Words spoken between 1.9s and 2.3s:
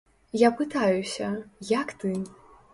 ты?